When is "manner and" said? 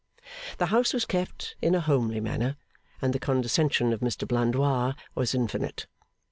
2.19-3.13